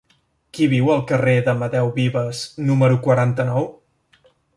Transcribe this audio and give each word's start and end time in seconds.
Qui 0.57 0.67
viu 0.69 0.87
al 0.93 1.03
carrer 1.11 1.35
d'Amadeu 1.47 1.91
Vives 1.97 2.41
número 2.71 2.97
quaranta-nou? 3.09 3.69